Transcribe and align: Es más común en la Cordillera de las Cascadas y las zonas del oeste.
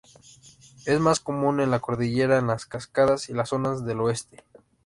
Es 0.87 0.99
más 0.99 1.19
común 1.19 1.59
en 1.59 1.69
la 1.69 1.79
Cordillera 1.79 2.37
de 2.37 2.41
las 2.41 2.65
Cascadas 2.65 3.29
y 3.29 3.33
las 3.33 3.49
zonas 3.49 3.85
del 3.85 3.99
oeste. 4.01 4.43